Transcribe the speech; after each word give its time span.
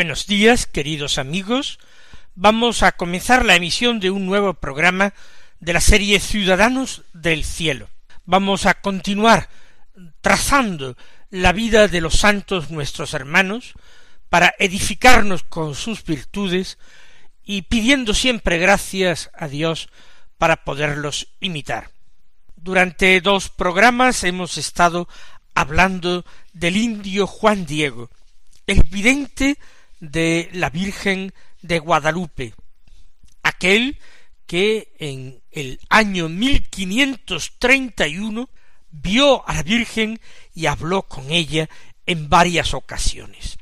Buenos 0.00 0.26
días, 0.26 0.64
queridos 0.64 1.18
amigos. 1.18 1.78
Vamos 2.34 2.82
a 2.82 2.92
comenzar 2.92 3.44
la 3.44 3.54
emisión 3.54 4.00
de 4.00 4.10
un 4.10 4.24
nuevo 4.24 4.54
programa 4.54 5.12
de 5.58 5.74
la 5.74 5.80
serie 5.82 6.20
Ciudadanos 6.20 7.02
del 7.12 7.44
Cielo. 7.44 7.90
Vamos 8.24 8.64
a 8.64 8.80
continuar 8.80 9.50
trazando 10.22 10.96
la 11.28 11.52
vida 11.52 11.86
de 11.86 12.00
los 12.00 12.14
santos 12.14 12.70
nuestros 12.70 13.12
hermanos 13.12 13.74
para 14.30 14.54
edificarnos 14.58 15.42
con 15.42 15.74
sus 15.74 16.02
virtudes 16.02 16.78
y 17.44 17.60
pidiendo 17.60 18.14
siempre 18.14 18.56
gracias 18.56 19.30
a 19.34 19.48
Dios 19.48 19.90
para 20.38 20.64
poderlos 20.64 21.28
imitar. 21.40 21.90
Durante 22.56 23.20
dos 23.20 23.50
programas 23.50 24.24
hemos 24.24 24.56
estado 24.56 25.08
hablando 25.54 26.24
del 26.54 26.78
indio 26.78 27.26
Juan 27.26 27.66
Diego, 27.66 28.08
el 28.66 28.82
vidente 28.84 29.58
de 30.00 30.50
la 30.52 30.70
Virgen 30.70 31.32
de 31.62 31.78
Guadalupe, 31.78 32.54
aquel 33.42 33.98
que 34.46 34.92
en 34.98 35.40
el 35.50 35.80
año 35.88 36.28
1531 36.28 38.50
vio 38.90 39.48
a 39.48 39.54
la 39.54 39.62
Virgen 39.62 40.20
y 40.54 40.66
habló 40.66 41.02
con 41.02 41.30
ella 41.30 41.68
en 42.06 42.28
varias 42.28 42.74
ocasiones. 42.74 43.58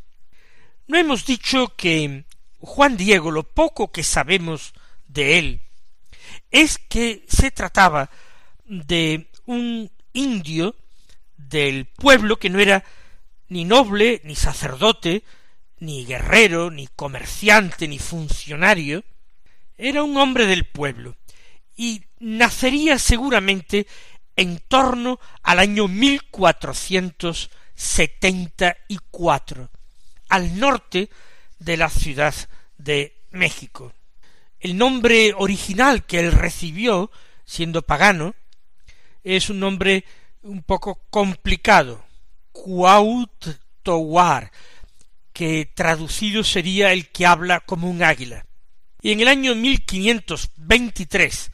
No 0.87 0.97
hemos 0.97 1.27
dicho 1.27 1.75
que 1.77 2.25
Juan 2.61 2.97
Diego, 2.97 3.31
lo 3.31 3.43
poco 3.43 3.93
que 3.93 4.03
sabemos 4.03 4.73
de 5.07 5.39
él, 5.39 5.61
es 6.51 6.79
que 6.79 7.25
se 7.29 7.51
trataba 7.51 8.11
de 8.65 9.29
un 9.45 9.91
indio 10.13 10.75
del 11.37 11.87
pueblo 11.87 12.39
que 12.39 12.51
no 12.51 12.59
era 12.59 12.85
ni 13.49 13.65
noble, 13.65 14.21
ni 14.25 14.35
sacerdote, 14.35 15.23
ni 15.81 16.05
guerrero, 16.05 16.71
ni 16.71 16.89
comerciante, 16.89 17.89
ni 17.89 17.99
funcionario, 17.99 19.05
era 19.77 20.03
un 20.03 20.17
hombre 20.17 20.47
del 20.47 20.65
pueblo, 20.65 21.17
y 21.77 22.03
nacería 22.19 22.99
seguramente 22.99 23.87
en 24.37 24.59
torno 24.69 25.21
al 25.43 25.59
año 25.59 25.89
mil 25.89 26.25
cuatrocientos 26.31 27.51
setenta 27.75 28.77
y 28.89 28.99
cuatro, 29.11 29.71
al 30.29 30.59
norte 30.59 31.11
de 31.59 31.77
la 31.77 31.89
ciudad 31.89 32.35
de 32.77 33.21
México. 33.31 33.93
El 34.59 34.77
nombre 34.77 35.33
original 35.37 36.05
que 36.05 36.19
él 36.19 36.33
recibió, 36.33 37.13
siendo 37.45 37.83
pagano, 37.83 38.35
es 39.23 39.49
un 39.51 39.61
nombre 39.61 40.05
un 40.43 40.63
poco 40.63 41.03
complicado, 41.11 42.05
Cuauhtowar, 42.53 44.51
que 45.39 45.71
traducido 45.73 46.43
sería 46.43 46.93
el 46.93 47.11
que 47.11 47.25
habla 47.25 47.61
como 47.61 47.89
un 47.89 48.03
águila. 48.03 48.45
Y 49.01 49.13
en 49.13 49.21
el 49.21 49.29
año 49.29 49.55
1523, 49.55 51.53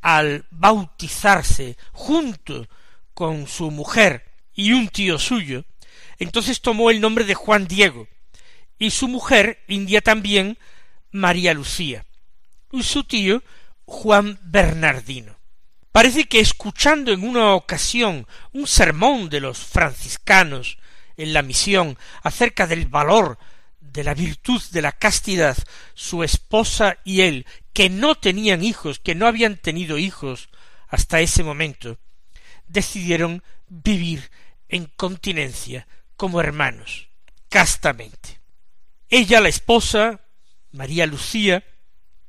al 0.00 0.46
bautizarse 0.50 1.76
junto 1.92 2.66
con 3.12 3.46
su 3.46 3.70
mujer 3.70 4.24
y 4.54 4.72
un 4.72 4.88
tío 4.88 5.18
suyo, 5.18 5.66
entonces 6.18 6.62
tomó 6.62 6.90
el 6.90 7.02
nombre 7.02 7.26
de 7.26 7.34
Juan 7.34 7.68
Diego, 7.68 8.08
y 8.78 8.90
su 8.90 9.06
mujer, 9.06 9.62
india 9.68 10.00
también, 10.00 10.56
María 11.10 11.52
Lucía, 11.52 12.06
y 12.72 12.84
su 12.84 13.04
tío 13.04 13.42
Juan 13.84 14.38
Bernardino. 14.44 15.36
Parece 15.92 16.24
que 16.24 16.40
escuchando 16.40 17.12
en 17.12 17.22
una 17.22 17.52
ocasión 17.52 18.26
un 18.54 18.66
sermón 18.66 19.28
de 19.28 19.40
los 19.40 19.58
franciscanos 19.58 20.78
en 21.16 21.32
la 21.32 21.42
misión 21.42 21.98
acerca 22.22 22.66
del 22.66 22.86
valor 22.86 23.38
de 23.80 24.04
la 24.04 24.14
virtud 24.14 24.62
de 24.72 24.82
la 24.82 24.92
castidad, 24.92 25.56
su 25.94 26.22
esposa 26.22 26.98
y 27.04 27.22
él, 27.22 27.46
que 27.72 27.88
no 27.88 28.14
tenían 28.14 28.62
hijos, 28.62 28.98
que 28.98 29.14
no 29.14 29.26
habían 29.26 29.56
tenido 29.56 29.98
hijos 29.98 30.48
hasta 30.88 31.20
ese 31.20 31.42
momento, 31.42 31.98
decidieron 32.66 33.42
vivir 33.68 34.30
en 34.68 34.86
continencia 34.96 35.86
como 36.16 36.40
hermanos, 36.40 37.08
castamente. 37.48 38.40
Ella, 39.08 39.40
la 39.40 39.48
esposa, 39.48 40.20
María 40.72 41.06
Lucía, 41.06 41.64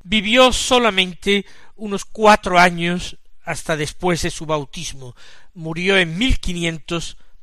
vivió 0.04 0.54
solamente 0.54 1.46
unos 1.76 2.06
cuatro 2.06 2.60
años 2.60 3.18
hasta 3.44 3.76
después 3.76 4.22
de 4.22 4.32
su 4.32 4.46
bautismo. 4.46 5.16
Murió 5.54 5.98
en 5.98 6.18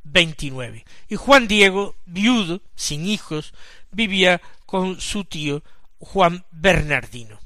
1529. 0.05 0.85
Y 1.09 1.15
Juan 1.15 1.47
Diego, 1.47 1.95
viudo, 2.05 2.61
sin 2.75 3.05
hijos, 3.05 3.53
vivía 3.91 4.41
con 4.65 5.01
su 5.01 5.25
tío 5.25 5.63
Juan 5.99 6.45
Bernardino. 6.51 7.39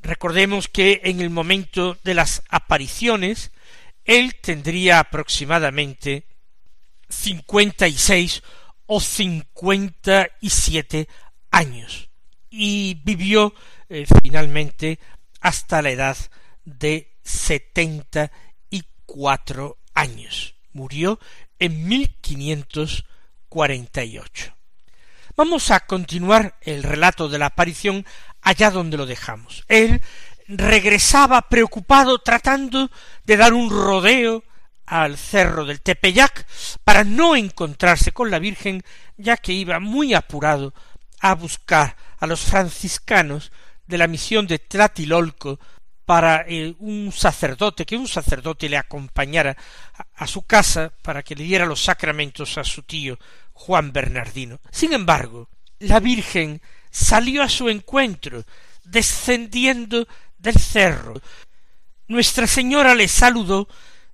Recordemos 0.00 0.68
que 0.68 1.00
en 1.04 1.20
el 1.20 1.30
momento 1.30 1.96
de 2.04 2.14
las 2.14 2.42
apariciones 2.48 3.52
él 4.04 4.34
tendría 4.40 4.98
aproximadamente 4.98 6.26
cincuenta 7.08 7.86
y 7.86 7.96
seis 7.96 8.42
o 8.86 9.00
cincuenta 9.00 10.28
y 10.40 10.50
siete 10.50 11.08
años 11.50 12.10
y 12.50 12.94
vivió 13.04 13.54
eh, 13.88 14.06
finalmente 14.22 14.98
hasta 15.40 15.82
la 15.82 15.90
edad 15.90 16.16
de 16.64 17.12
setenta 17.22 18.32
y 18.70 18.82
cuatro 19.06 19.78
años. 19.94 20.56
Murió 20.72 21.20
en 21.62 21.86
mil 21.86 22.12
quinientos 22.20 23.04
cuarenta 23.48 24.02
y 24.02 24.18
ocho. 24.18 24.52
Vamos 25.36 25.70
a 25.70 25.78
continuar 25.86 26.58
el 26.60 26.82
relato 26.82 27.28
de 27.28 27.38
la 27.38 27.46
aparición 27.46 28.04
allá 28.40 28.72
donde 28.72 28.96
lo 28.96 29.06
dejamos. 29.06 29.64
Él 29.68 30.02
regresaba 30.48 31.42
preocupado 31.42 32.18
tratando 32.18 32.90
de 33.24 33.36
dar 33.36 33.52
un 33.52 33.70
rodeo 33.70 34.42
al 34.86 35.16
cerro 35.16 35.64
del 35.64 35.80
Tepeyac 35.80 36.46
para 36.82 37.04
no 37.04 37.36
encontrarse 37.36 38.10
con 38.10 38.32
la 38.32 38.40
Virgen, 38.40 38.82
ya 39.16 39.36
que 39.36 39.52
iba 39.52 39.78
muy 39.78 40.14
apurado 40.14 40.74
a 41.20 41.36
buscar 41.36 41.96
a 42.18 42.26
los 42.26 42.40
franciscanos 42.40 43.52
de 43.86 43.98
la 43.98 44.08
misión 44.08 44.48
de 44.48 44.58
Tlatilolco 44.58 45.60
para 46.04 46.44
eh, 46.48 46.74
un 46.78 47.12
sacerdote, 47.12 47.86
que 47.86 47.96
un 47.96 48.08
sacerdote 48.08 48.68
le 48.68 48.76
acompañara 48.76 49.56
a, 49.94 50.24
a 50.24 50.26
su 50.26 50.42
casa 50.42 50.92
para 51.02 51.22
que 51.22 51.34
le 51.34 51.44
diera 51.44 51.66
los 51.66 51.82
sacramentos 51.82 52.58
a 52.58 52.64
su 52.64 52.82
tío 52.82 53.18
Juan 53.52 53.92
Bernardino. 53.92 54.60
Sin 54.70 54.92
embargo, 54.92 55.48
la 55.78 56.00
Virgen 56.00 56.60
salió 56.90 57.42
a 57.42 57.48
su 57.48 57.68
encuentro, 57.68 58.44
descendiendo 58.84 60.06
del 60.38 60.58
cerro. 60.58 61.14
Nuestra 62.08 62.46
Señora 62.46 62.94
le 62.94 63.08
saludó, 63.08 63.68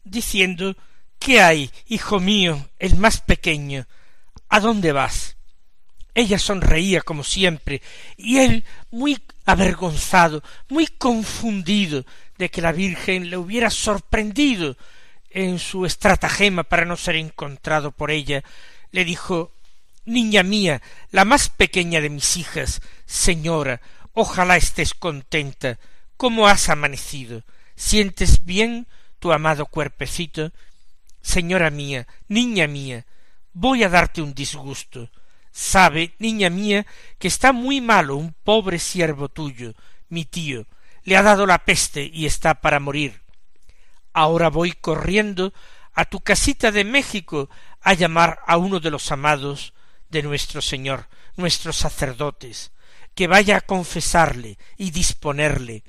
diciendo 0.05 0.77
¿Qué 1.19 1.41
hay, 1.41 1.71
hijo 1.87 2.21
mío, 2.21 2.69
el 2.79 2.97
más 2.97 3.21
pequeño? 3.21 3.87
¿A 4.49 4.61
dónde 4.61 4.93
vas? 4.93 5.38
Ella 6.19 6.41
sonreía 6.41 7.03
como 7.03 7.23
siempre, 7.23 7.81
y 8.17 8.39
él, 8.39 8.65
muy 8.91 9.21
avergonzado, 9.47 10.43
muy 10.69 10.89
confundido 10.89 12.05
de 12.39 12.51
que 12.51 12.61
la 12.61 12.73
Virgen 12.73 13.31
le 13.31 13.37
hubiera 13.37 13.71
sorprendido 13.71 14.77
en 15.31 15.61
su 15.61 15.87
estratagema 15.87 16.65
para 16.65 16.85
no 16.85 16.97
ser 16.97 17.15
encontrado 17.15 17.93
por 17.93 18.11
ella, 18.11 18.43
le 18.91 19.05
dijo 19.05 19.53
Niña 20.07 20.43
mía, 20.43 20.83
la 21.13 21.25
más 21.25 21.51
pequeña 21.51 22.01
de 22.01 22.11
mis 22.11 22.37
hijas, 22.37 22.83
señora, 23.07 23.81
ojalá 24.13 24.57
estés 24.57 24.95
contenta. 24.95 25.79
¿Cómo 26.17 26.49
has 26.49 26.69
amanecido? 26.69 27.45
¿Sientes 27.77 28.45
bien 28.45 28.89
tu 29.21 29.31
amado 29.31 29.67
cuerpecito? 29.67 30.51
Señora 31.23 31.71
mía, 31.71 32.09
niña 32.27 32.67
mía, 32.67 33.07
voy 33.53 33.85
a 33.85 33.89
darte 33.89 34.21
un 34.21 34.35
disgusto. 34.35 35.11
Sabe, 35.51 36.15
niña 36.19 36.51
mía, 36.51 36.87
que 37.19 37.29
está 37.29 37.53
muy 37.53 37.81
malo 37.81 38.17
un 38.17 38.35
pobre 38.45 38.79
siervo 38.79 39.29
tuyo, 39.29 39.75
mi 40.09 40.25
tío, 40.25 40.67
le 41.05 41.17
ha 41.17 41.23
dado 41.23 41.47
la 41.47 41.65
peste 41.65 42.11
y 42.13 42.27
está 42.27 42.61
para 42.61 42.81
morir. 42.81 43.23
Ahora 44.13 44.51
voy 44.51 44.73
corriendo 44.73 45.53
a 45.95 46.05
tu 46.05 46.21
casita 46.21 46.71
de 46.71 46.85
México 46.85 47.51
a 47.81 47.95
llamar 47.95 48.41
a 48.47 48.57
uno 48.57 48.81
de 48.81 48.91
los 48.91 49.11
amados 49.11 49.75
de 50.11 50.23
nuestro 50.23 50.63
Señor, 50.63 51.09
nuestros 51.37 51.77
sacerdotes, 51.77 52.73
que 53.15 53.27
vaya 53.27 53.57
a 53.57 53.61
confesarle 53.61 54.59
y 54.77 54.91
disponerle, 54.91 55.83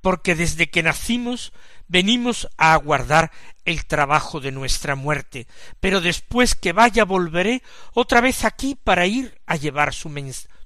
porque 0.00 0.34
desde 0.34 0.70
que 0.70 0.82
nacimos 0.82 1.52
venimos 1.88 2.48
a 2.56 2.74
aguardar 2.74 3.30
el 3.64 3.86
trabajo 3.86 4.40
de 4.40 4.52
nuestra 4.52 4.94
muerte, 4.94 5.46
pero 5.80 6.00
después 6.00 6.54
que 6.54 6.72
vaya 6.72 7.04
volveré 7.04 7.62
otra 7.92 8.20
vez 8.20 8.44
aquí 8.44 8.74
para 8.74 9.06
ir 9.06 9.40
a 9.46 9.56
llevar 9.56 9.92
su 9.92 10.10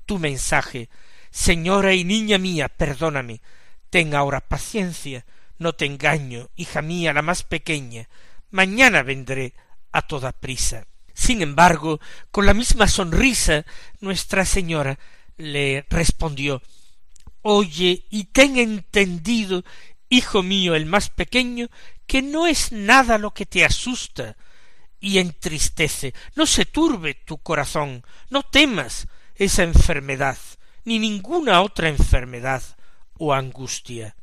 tu 0.07 0.19
mensaje. 0.19 0.89
Señora 1.31 1.95
y 1.95 2.05
niña 2.05 2.39
mía, 2.39 2.69
perdóname, 2.69 3.41
tenga 3.91 4.19
ahora 4.19 4.41
paciencia, 4.41 5.25
no 5.59 5.73
te 5.75 5.87
engaño, 5.87 6.49
hija 6.57 6.83
mía, 6.83 7.13
la 7.13 7.23
más 7.23 7.43
pequeña, 7.43 8.09
mañana 8.51 9.03
vendré 9.03 9.55
a 9.93 10.03
toda 10.03 10.33
prisa. 10.33 10.87
Sin 11.15 11.43
embargo, 11.43 12.01
con 12.31 12.47
la 12.47 12.55
misma 12.55 12.89
sonrisa, 12.89 13.65
Nuestra 14.01 14.45
Señora 14.45 14.99
le 15.37 15.87
respondió 15.91 16.63
Oye 17.43 18.05
y 18.11 18.25
ten 18.25 18.59
entendido, 18.59 19.65
hijo 20.11 20.43
mío 20.43 20.75
el 20.75 20.85
más 20.85 21.09
pequeño, 21.09 21.69
que 22.07 22.21
no 22.21 22.47
es 22.47 22.73
nada 22.73 23.17
lo 23.17 23.33
que 23.33 23.47
te 23.47 23.65
asusta 23.65 24.37
y 25.01 25.19
entristece, 25.19 26.13
no 26.35 26.45
se 26.45 26.67
turbe 26.67 27.15
tu 27.15 27.39
corazón, 27.39 28.05
no 28.29 28.43
temas 28.43 29.07
esa 29.35 29.63
enfermedad, 29.63 30.37
ni 30.85 30.99
ninguna 30.99 31.63
otra 31.63 31.89
enfermedad 31.89 32.63
o 33.17 33.33
angustia. 33.33 34.15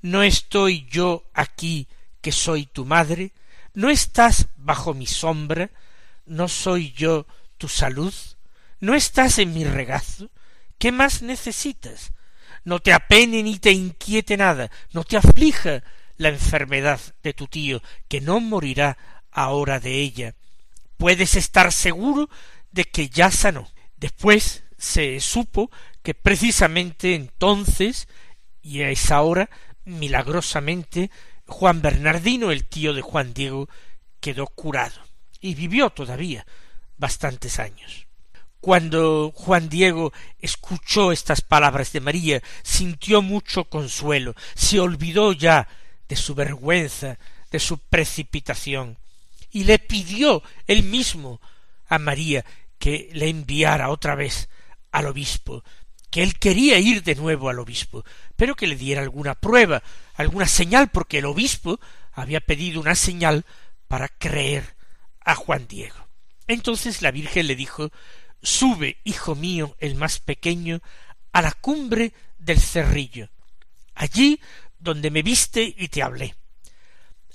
¿No 0.00 0.22
estoy 0.22 0.86
yo 0.88 1.24
aquí 1.34 1.88
que 2.20 2.30
soy 2.30 2.66
tu 2.66 2.84
madre? 2.84 3.32
¿No 3.74 3.90
estás 3.90 4.48
bajo 4.56 4.94
mi 4.94 5.06
sombra? 5.06 5.70
¿No 6.26 6.46
soy 6.46 6.92
yo 6.92 7.26
tu 7.56 7.68
salud? 7.68 8.14
¿No 8.78 8.94
estás 8.94 9.38
en 9.38 9.54
mi 9.54 9.64
regazo? 9.64 10.30
¿Qué 10.78 10.92
más 10.92 11.22
necesitas? 11.22 12.12
No 12.68 12.80
te 12.80 12.92
apene 12.92 13.42
ni 13.42 13.58
te 13.58 13.72
inquiete 13.72 14.36
nada, 14.36 14.70
no 14.92 15.02
te 15.02 15.16
aflija 15.16 15.82
la 16.18 16.28
enfermedad 16.28 17.00
de 17.22 17.32
tu 17.32 17.46
tío, 17.46 17.82
que 18.08 18.20
no 18.20 18.40
morirá 18.40 18.98
ahora 19.30 19.80
de 19.80 19.94
ella. 19.94 20.34
Puedes 20.98 21.34
estar 21.34 21.72
seguro 21.72 22.28
de 22.70 22.84
que 22.84 23.08
ya 23.08 23.30
sanó. 23.30 23.70
Después 23.96 24.64
se 24.76 25.18
supo 25.20 25.70
que 26.02 26.12
precisamente 26.12 27.14
entonces 27.14 28.06
y 28.60 28.82
a 28.82 28.90
esa 28.90 29.22
hora 29.22 29.48
milagrosamente 29.86 31.10
Juan 31.46 31.80
Bernardino, 31.80 32.50
el 32.50 32.66
tío 32.66 32.92
de 32.92 33.00
Juan 33.00 33.32
Diego, 33.32 33.70
quedó 34.20 34.46
curado 34.46 35.00
y 35.40 35.54
vivió 35.54 35.88
todavía 35.88 36.46
bastantes 36.98 37.60
años. 37.60 38.07
Cuando 38.68 39.32
Juan 39.34 39.70
Diego 39.70 40.12
escuchó 40.40 41.10
estas 41.10 41.40
palabras 41.40 41.90
de 41.92 42.02
María, 42.02 42.42
sintió 42.62 43.22
mucho 43.22 43.64
consuelo, 43.64 44.34
se 44.54 44.78
olvidó 44.78 45.32
ya 45.32 45.66
de 46.06 46.16
su 46.16 46.34
vergüenza, 46.34 47.18
de 47.50 47.60
su 47.60 47.78
precipitación, 47.78 48.98
y 49.50 49.64
le 49.64 49.78
pidió 49.78 50.42
él 50.66 50.82
mismo 50.82 51.40
a 51.88 51.98
María 51.98 52.44
que 52.78 53.08
le 53.14 53.30
enviara 53.30 53.88
otra 53.88 54.14
vez 54.14 54.50
al 54.92 55.06
obispo, 55.06 55.64
que 56.10 56.22
él 56.22 56.38
quería 56.38 56.78
ir 56.78 57.02
de 57.02 57.14
nuevo 57.14 57.48
al 57.48 57.60
obispo, 57.60 58.04
pero 58.36 58.54
que 58.54 58.66
le 58.66 58.76
diera 58.76 59.00
alguna 59.00 59.34
prueba, 59.34 59.82
alguna 60.12 60.46
señal, 60.46 60.88
porque 60.88 61.20
el 61.20 61.24
obispo 61.24 61.80
había 62.12 62.40
pedido 62.40 62.82
una 62.82 62.96
señal 62.96 63.46
para 63.86 64.08
creer 64.08 64.76
a 65.24 65.36
Juan 65.36 65.66
Diego. 65.66 66.06
Entonces 66.46 67.00
la 67.00 67.12
Virgen 67.12 67.46
le 67.46 67.56
dijo 67.56 67.90
Sube, 68.42 68.98
hijo 69.04 69.34
mío, 69.34 69.76
el 69.80 69.94
más 69.94 70.20
pequeño, 70.20 70.80
a 71.32 71.42
la 71.42 71.52
cumbre 71.52 72.12
del 72.38 72.60
cerrillo, 72.60 73.28
allí 73.94 74.40
donde 74.78 75.10
me 75.10 75.22
viste 75.22 75.74
y 75.76 75.88
te 75.88 76.02
hablé. 76.02 76.34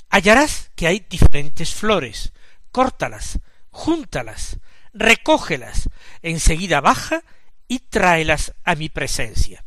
Hallarás 0.10 0.72
que 0.76 0.88
hay 0.88 1.06
diferentes 1.10 1.74
flores, 1.74 2.34
córtalas, 2.72 3.40
júntalas, 3.70 4.60
recógelas, 4.94 5.90
enseguida 6.22 6.82
baja 6.82 7.24
y 7.68 7.80
tráelas 7.80 8.54
a 8.64 8.76
mi 8.76 8.90
presencia. 8.90 9.66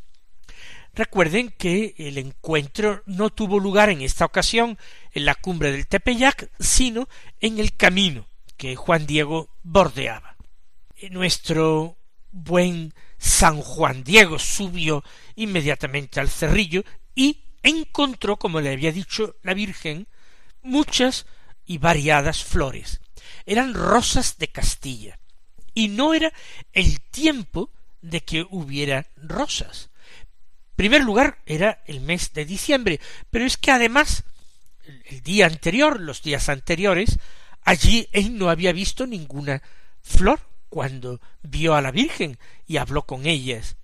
Recuerden 0.95 1.51
que 1.51 1.95
el 1.99 2.17
encuentro 2.17 3.03
no 3.05 3.29
tuvo 3.29 3.59
lugar 3.59 3.91
en 3.91 4.01
esta 4.01 4.25
ocasión 4.25 4.79
en 5.13 5.27
la 5.27 5.35
cumbre 5.35 5.71
del 5.71 5.87
Tepeyac, 5.87 6.51
sino 6.59 7.09
en 7.41 7.59
el 7.59 7.77
camino 7.77 8.27
que 8.57 8.77
Juan 8.77 9.07
Diego 9.07 9.51
bordeaba. 9.63 10.36
Nuestro 11.11 11.99
buen 12.31 12.95
San 13.19 13.61
Juan 13.61 14.03
Diego 14.03 14.39
subió 14.39 15.05
inmediatamente 15.35 16.21
al 16.21 16.29
cerrillo 16.29 16.85
y 17.15 17.45
encontró, 17.63 18.39
como 18.39 18.61
le 18.61 18.73
había 18.73 18.93
dicho 18.93 19.37
la 19.43 19.55
Virgen, 19.55 20.07
muchas 20.63 21.27
y 21.67 21.79
variadas 21.79 22.45
flores. 22.45 23.01
Eran 23.45 23.75
rosas 23.75 24.39
de 24.39 24.49
Castilla. 24.49 25.19
Y 25.75 25.89
no 25.89 26.15
era 26.15 26.33
el 26.73 27.01
tiempo 27.01 27.71
de 28.01 28.23
que 28.23 28.47
hubiera 28.49 29.07
rosas. 29.17 29.91
En 30.71 30.77
primer 30.77 31.03
lugar 31.03 31.39
era 31.45 31.83
el 31.87 32.01
mes 32.01 32.33
de 32.33 32.45
diciembre, 32.45 33.01
pero 33.31 33.45
es 33.45 33.57
que 33.57 33.71
además 33.71 34.25
el 35.07 35.23
día 35.23 35.47
anterior, 35.47 36.01
los 36.01 36.23
días 36.23 36.49
anteriores, 36.49 37.19
allí 37.63 38.09
él 38.13 38.39
no 38.39 38.49
había 38.49 38.73
visto 38.73 39.07
ninguna 39.07 39.63
flor 40.03 40.41
cuando 40.69 41.21
vio 41.43 41.75
a 41.75 41.83
la 41.83 41.91
Virgen 41.91 42.39
y 42.67 42.77
habló 42.77 43.03
con 43.03 43.27
ellas. 43.27 43.77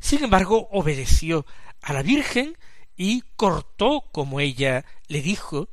Sin 0.00 0.24
embargo, 0.24 0.68
obedeció 0.72 1.46
a 1.82 1.92
la 1.92 2.02
Virgen 2.02 2.56
y 2.96 3.22
cortó, 3.36 4.02
como 4.12 4.40
ella 4.40 4.84
le 5.08 5.22
dijo, 5.22 5.68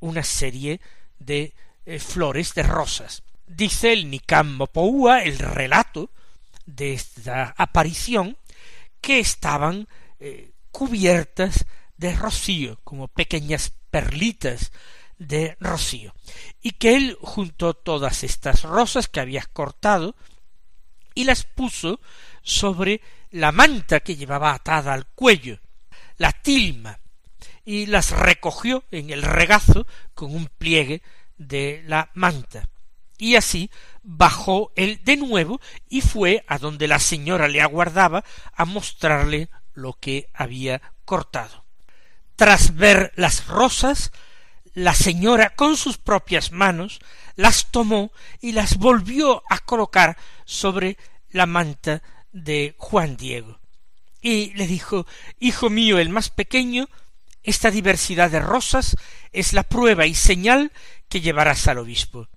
una 0.00 0.24
serie 0.24 0.80
de 1.18 1.54
eh, 1.86 1.98
flores 1.98 2.54
de 2.54 2.64
rosas. 2.64 3.22
Dice 3.46 3.92
el 3.92 4.20
Mopoua, 4.44 5.22
el 5.22 5.38
relato 5.38 6.10
de 6.66 6.94
esta 6.94 7.54
aparición 7.56 8.36
que 9.00 9.18
estaban 9.20 9.88
eh, 10.20 10.50
cubiertas 10.70 11.66
de 11.96 12.14
rocío, 12.14 12.80
como 12.82 13.08
pequeñas 13.08 13.72
perlitas 13.90 14.72
de 15.26 15.56
rocío, 15.60 16.14
y 16.60 16.72
que 16.72 16.96
él 16.96 17.16
juntó 17.20 17.74
todas 17.74 18.24
estas 18.24 18.62
rosas 18.62 19.08
que 19.08 19.20
había 19.20 19.44
cortado 19.52 20.14
y 21.14 21.24
las 21.24 21.44
puso 21.44 22.00
sobre 22.42 23.00
la 23.30 23.52
manta 23.52 24.00
que 24.00 24.16
llevaba 24.16 24.52
atada 24.52 24.92
al 24.92 25.06
cuello, 25.06 25.58
la 26.16 26.32
tilma, 26.32 27.00
y 27.64 27.86
las 27.86 28.10
recogió 28.10 28.84
en 28.90 29.10
el 29.10 29.22
regazo 29.22 29.86
con 30.14 30.34
un 30.34 30.46
pliegue 30.46 31.02
de 31.36 31.82
la 31.86 32.10
manta. 32.14 32.68
Y 33.18 33.36
así 33.36 33.70
bajó 34.02 34.72
él 34.74 35.00
de 35.04 35.16
nuevo 35.16 35.60
y 35.88 36.00
fue 36.00 36.44
a 36.48 36.58
donde 36.58 36.88
la 36.88 36.98
señora 36.98 37.46
le 37.46 37.60
aguardaba 37.60 38.24
a 38.52 38.64
mostrarle 38.64 39.48
lo 39.74 39.92
que 39.94 40.28
había 40.34 40.82
cortado. 41.04 41.64
Tras 42.34 42.74
ver 42.74 43.12
las 43.14 43.46
rosas, 43.46 44.10
la 44.74 44.94
señora 44.94 45.54
con 45.54 45.76
sus 45.76 45.98
propias 45.98 46.52
manos 46.52 47.00
las 47.36 47.70
tomó 47.70 48.12
y 48.40 48.52
las 48.52 48.78
volvió 48.78 49.42
a 49.48 49.58
colocar 49.58 50.16
sobre 50.44 50.96
la 51.30 51.46
manta 51.46 52.02
de 52.32 52.74
Juan 52.78 53.16
Diego. 53.16 53.60
Y 54.20 54.52
le 54.54 54.66
dijo 54.66 55.06
Hijo 55.40 55.70
mío 55.70 55.98
el 55.98 56.08
más 56.08 56.30
pequeño, 56.30 56.88
esta 57.42 57.70
diversidad 57.70 58.30
de 58.30 58.40
rosas 58.40 58.96
es 59.32 59.52
la 59.52 59.64
prueba 59.64 60.06
y 60.06 60.14
señal 60.14 60.72
que 61.08 61.20
llevarás 61.20 61.66
al 61.68 61.78
obispo 61.78 62.28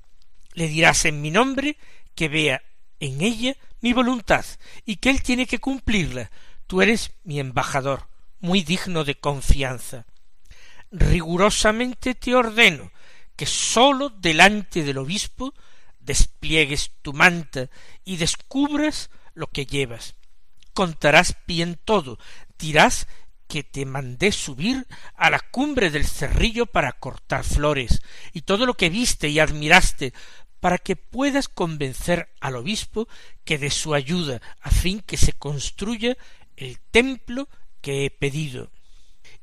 le 0.56 0.68
dirás 0.68 1.06
en 1.06 1.22
mi 1.22 1.30
nombre 1.30 1.77
que 2.15 2.30
vea 2.30 2.63
en 3.00 3.22
ella 3.22 3.56
mi 3.82 3.94
voluntad 3.94 4.46
y 4.86 4.96
que 4.96 5.12
él 5.12 5.22
tiene 5.22 5.46
que 5.46 5.60
cumplirla. 5.60 6.32
Tú 6.65 6.82
eres 6.82 7.12
mi 7.24 7.39
embajador, 7.39 8.08
muy 8.39 8.63
digno 8.63 9.04
de 9.04 9.15
confianza. 9.15 10.06
Rigurosamente 10.98 12.16
te 12.16 12.34
ordeno 12.36 12.90
que 13.36 13.46
sólo 13.46 14.10
delante 14.10 14.82
del 14.82 14.98
obispo 14.98 15.54
despliegues 16.00 16.92
tu 17.02 17.12
manta 17.12 17.70
y 18.06 18.16
descubras 18.16 19.10
lo 19.34 19.48
que 19.48 19.66
llevas. 19.66 20.16
Contarás 20.74 21.36
bien 21.48 21.78
todo, 21.84 22.18
dirás 22.58 23.08
que 23.50 23.62
te 23.62 23.86
mandé 23.86 24.32
subir 24.32 24.88
a 25.16 25.30
la 25.30 25.42
cumbre 25.42 25.90
del 25.90 26.06
cerrillo 26.06 26.66
para 26.66 26.94
cortar 26.94 27.44
flores, 27.44 28.02
y 28.32 28.44
todo 28.44 28.66
lo 28.66 28.75
que 28.75 28.90
viste 28.90 29.28
y 29.28 29.40
admiraste 29.40 30.14
para 30.62 30.78
que 30.78 30.96
puedas 30.96 31.50
convencer 31.50 32.30
al 32.40 32.56
obispo 32.56 33.10
que 33.44 33.58
de 33.58 33.70
su 33.70 33.94
ayuda 33.94 34.42
a 34.62 34.72
fin 34.72 35.02
que 35.02 35.18
se 35.18 35.34
construya 35.34 36.16
el 36.56 36.80
templo 36.92 37.50
que 37.82 38.06
he 38.06 38.10
pedido. 38.12 38.72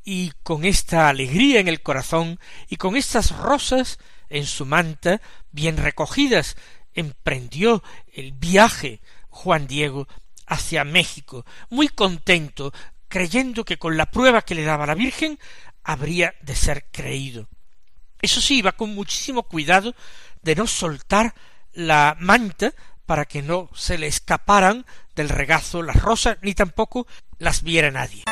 Y 0.04 0.32
con 0.42 0.64
esta 0.64 1.08
alegría 1.08 1.60
en 1.60 1.68
el 1.68 1.82
corazón 1.82 2.40
y 2.68 2.76
con 2.76 2.96
estas 2.96 3.36
rosas 3.36 3.98
en 4.28 4.46
su 4.46 4.66
manta 4.66 5.20
bien 5.50 5.76
recogidas, 5.76 6.56
emprendió 6.94 7.82
el 8.12 8.32
viaje 8.32 9.00
Juan 9.28 9.66
Diego 9.66 10.08
hacia 10.46 10.84
México, 10.84 11.46
muy 11.70 11.88
contento, 11.88 12.72
creyendo 13.08 13.64
que 13.64 13.78
con 13.78 13.96
la 13.96 14.10
prueba 14.10 14.42
que 14.42 14.54
le 14.54 14.64
daba 14.64 14.86
la 14.86 14.94
Virgen 14.94 15.38
habría 15.84 16.34
de 16.42 16.56
ser 16.56 16.86
creído. 16.90 17.48
Eso 18.20 18.40
sí, 18.40 18.58
iba 18.58 18.72
con 18.72 18.94
muchísimo 18.94 19.42
cuidado 19.44 19.94
de 20.42 20.54
no 20.54 20.66
soltar 20.66 21.34
la 21.72 22.16
manta 22.18 22.72
para 23.06 23.24
que 23.24 23.42
no 23.42 23.68
se 23.74 23.98
le 23.98 24.06
escaparan 24.06 24.86
del 25.14 25.28
regazo 25.28 25.82
las 25.82 26.00
rosas, 26.00 26.38
ni 26.42 26.54
tampoco 26.54 27.06
las 27.38 27.62
viera 27.62 27.90
nadie. 27.90 28.24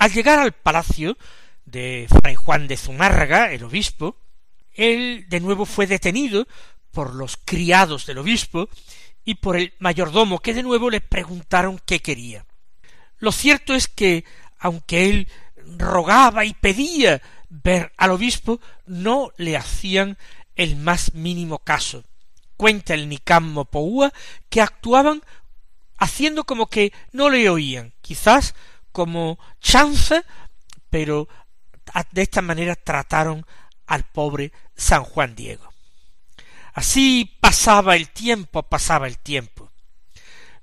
Al 0.00 0.14
llegar 0.14 0.38
al 0.38 0.52
palacio 0.52 1.18
de 1.66 2.08
Fray 2.08 2.34
Juan 2.34 2.66
de 2.66 2.78
Zumárraga, 2.78 3.52
el 3.52 3.64
obispo, 3.64 4.16
él 4.72 5.26
de 5.28 5.40
nuevo 5.40 5.66
fue 5.66 5.86
detenido 5.86 6.48
por 6.90 7.14
los 7.14 7.36
criados 7.36 8.06
del 8.06 8.16
obispo 8.16 8.70
y 9.26 9.34
por 9.34 9.58
el 9.58 9.74
mayordomo, 9.78 10.38
que 10.38 10.54
de 10.54 10.62
nuevo 10.62 10.88
le 10.88 11.02
preguntaron 11.02 11.78
qué 11.84 12.00
quería. 12.00 12.46
Lo 13.18 13.30
cierto 13.30 13.74
es 13.74 13.88
que, 13.88 14.24
aunque 14.58 15.10
él 15.10 15.28
rogaba 15.76 16.46
y 16.46 16.54
pedía 16.54 17.20
ver 17.50 17.92
al 17.98 18.12
obispo, 18.12 18.58
no 18.86 19.32
le 19.36 19.58
hacían 19.58 20.16
el 20.56 20.76
más 20.76 21.12
mínimo 21.12 21.58
caso. 21.58 22.04
Cuenta 22.56 22.94
el 22.94 23.06
Nicam 23.06 23.66
Poua 23.66 24.14
que 24.48 24.62
actuaban 24.62 25.20
haciendo 25.98 26.44
como 26.44 26.68
que 26.68 26.90
no 27.12 27.28
le 27.28 27.50
oían, 27.50 27.92
quizás 28.00 28.54
como 28.92 29.38
chance, 29.60 30.22
pero 30.88 31.28
de 32.12 32.22
esta 32.22 32.42
manera 32.42 32.76
trataron 32.76 33.44
al 33.86 34.04
pobre 34.04 34.52
San 34.76 35.04
Juan 35.04 35.34
Diego. 35.34 35.68
Así 36.72 37.36
pasaba 37.40 37.96
el 37.96 38.10
tiempo, 38.10 38.62
pasaba 38.62 39.06
el 39.06 39.18
tiempo. 39.18 39.70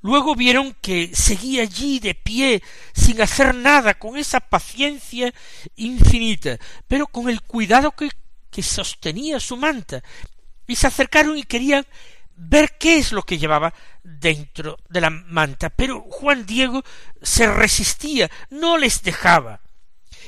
Luego 0.02 0.36
vieron 0.36 0.76
que 0.80 1.14
seguía 1.14 1.64
allí 1.64 2.00
de 2.00 2.16
pie, 2.16 2.64
sin 2.94 3.22
hacer 3.22 3.54
nada, 3.56 3.96
con 3.96 4.18
esa 4.18 4.40
paciencia 4.40 5.34
infinita, 5.76 6.58
pero 6.88 7.08
con 7.08 7.30
el 7.30 7.42
cuidado 7.42 7.92
que, 7.92 8.10
que 8.50 8.64
sostenía 8.64 9.40
su 9.40 9.58
manta, 9.58 10.04
y 10.68 10.76
se 10.76 10.88
acercaron 10.88 11.38
y 11.38 11.44
querían 11.44 11.86
ver 12.38 12.78
qué 12.78 12.98
es 12.98 13.12
lo 13.12 13.24
que 13.24 13.38
llevaba 13.38 13.74
dentro 14.04 14.78
de 14.88 15.02
la 15.02 15.10
manta. 15.10 15.70
Pero 15.70 16.02
Juan 16.02 16.46
Diego 16.46 16.84
se 17.22 17.52
resistía, 17.52 18.30
no 18.50 18.78
les 18.78 19.02
dejaba. 19.02 19.62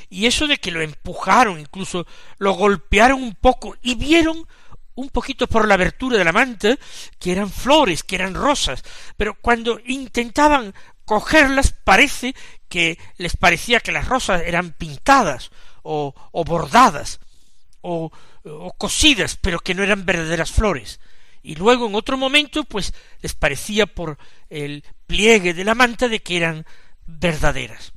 Y 0.10 0.26
eso 0.26 0.48
de 0.48 0.58
que 0.58 0.72
lo 0.72 0.82
empujaron, 0.82 1.60
incluso 1.60 2.06
lo 2.40 2.54
golpearon 2.54 3.22
un 3.22 3.36
poco 3.36 3.78
y 3.82 3.96
vieron 3.96 4.48
un 4.96 5.10
poquito 5.10 5.48
por 5.48 5.68
la 5.68 5.76
abertura 5.76 6.18
de 6.18 6.26
la 6.26 6.34
manta 6.34 6.76
que 7.20 7.32
eran 7.32 7.50
flores, 7.50 8.04
que 8.04 8.16
eran 8.16 8.34
rosas, 8.34 8.84
pero 9.16 9.36
cuando 9.36 9.80
intentaban 9.86 10.74
cogerlas 11.06 11.72
parece 11.72 12.36
que 12.68 12.98
les 13.18 13.38
parecía 13.38 13.80
que 13.80 13.94
las 13.94 14.10
rosas 14.10 14.42
eran 14.42 14.74
pintadas 14.74 15.52
o, 15.84 16.14
bordadas 16.46 17.22
o, 17.82 18.12
o 18.44 18.74
cosidas, 18.74 19.38
pero 19.38 19.60
que 19.60 19.74
no 19.74 19.84
eran 19.84 20.06
verdaderas 20.06 20.52
flores 20.52 21.00
y 21.42 21.56
luego 21.56 21.88
en 21.88 21.96
otro 21.96 22.18
momento 22.18 22.64
pues 22.64 22.94
les 23.22 23.34
parecía 23.34 23.86
por 23.86 24.18
el 24.50 24.84
pliegue 25.08 25.54
de 25.54 25.64
la 25.64 25.76
manta 25.76 26.08
de 26.08 26.22
que 26.22 26.38
eran 26.38 26.66
verdaderas. 27.06 27.94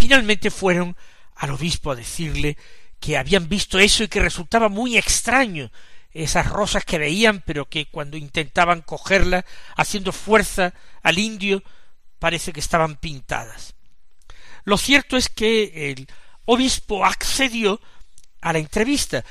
Finalmente 0.00 0.50
fueron 0.50 0.96
al 1.34 1.50
obispo 1.50 1.90
a 1.90 1.96
decirle 1.96 2.56
que 3.00 3.16
habían 3.16 3.48
visto 3.48 3.78
eso 3.78 4.04
y 4.04 4.08
que 4.08 4.20
resultaba 4.20 4.68
muy 4.68 4.96
extraño 4.96 5.70
esas 6.10 6.48
rosas 6.48 6.84
que 6.84 6.98
veían, 6.98 7.42
pero 7.46 7.68
que 7.68 7.86
cuando 7.86 8.16
intentaban 8.16 8.82
cogerlas, 8.82 9.44
haciendo 9.76 10.12
fuerza 10.12 10.74
al 11.02 11.18
indio, 11.18 11.62
parece 12.18 12.52
que 12.52 12.60
estaban 12.60 12.96
pintadas. 12.96 13.74
Lo 14.64 14.76
cierto 14.78 15.16
es 15.16 15.28
que 15.28 15.90
el 15.90 16.08
obispo 16.44 17.04
accedió 17.04 17.80
a 18.40 18.52
la 18.52 18.58
entrevista 18.58 19.24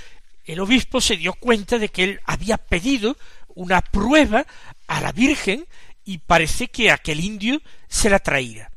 el 0.48 0.60
obispo 0.62 1.02
se 1.02 1.18
dio 1.18 1.34
cuenta 1.34 1.78
de 1.78 1.90
que 1.90 2.04
él 2.04 2.22
había 2.26 2.58
pedido 2.58 3.18
una 3.50 3.82
prueba 3.82 4.46
a 4.88 5.02
la 5.02 5.12
Virgen 5.12 5.68
y 6.04 6.20
parece 6.20 6.70
que 6.70 6.90
aquel 6.90 7.20
indio 7.20 7.62
se 7.88 8.10
la 8.10 8.20
traía. 8.20 8.72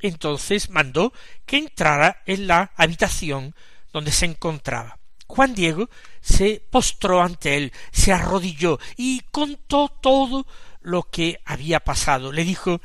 Entonces 0.00 0.70
mandó 0.70 1.12
que 1.44 1.58
entrara 1.58 2.22
en 2.26 2.46
la 2.46 2.70
habitación 2.76 3.54
donde 3.92 4.12
se 4.12 4.26
encontraba. 4.26 4.98
Juan 5.26 5.54
Diego 5.54 5.90
se 6.20 6.62
postró 6.70 7.20
ante 7.20 7.56
él, 7.56 7.72
se 7.90 8.12
arrodilló 8.12 8.78
y 8.96 9.22
contó 9.32 9.88
todo 9.88 10.46
lo 10.80 11.02
que 11.02 11.40
había 11.44 11.80
pasado. 11.80 12.30
Le 12.30 12.44
dijo 12.44 12.80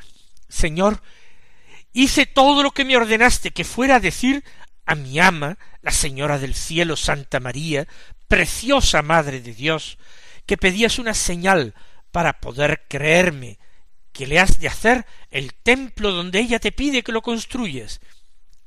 Señor, 0.50 1.02
hice 1.94 2.26
todo 2.26 2.64
lo 2.64 2.72
que 2.72 2.86
me 2.86 2.98
ordenaste 2.98 3.52
que 3.52 3.64
fuera 3.64 3.98
a 3.98 4.00
decir 4.00 4.44
a 4.86 4.96
mi 4.96 5.20
ama, 5.20 5.58
la 5.82 5.92
Señora 5.92 6.40
del 6.40 6.56
Cielo, 6.56 6.96
Santa 6.96 7.40
María, 7.40 7.88
preciosa 8.32 9.02
Madre 9.02 9.42
de 9.42 9.54
Dios, 9.54 9.98
que 10.46 10.56
pedías 10.56 11.00
una 11.00 11.14
señal 11.14 11.76
para 12.14 12.40
poder 12.40 12.86
creerme 12.88 13.60
que 14.14 14.26
le 14.26 14.40
has 14.40 14.58
de 14.58 14.70
hacer 14.70 15.06
el 15.32 15.54
templo 15.54 16.12
donde 16.12 16.40
ella 16.40 16.58
te 16.58 16.72
pide 16.72 17.04
que 17.04 17.12
lo 17.12 17.22
construyas. 17.22 18.00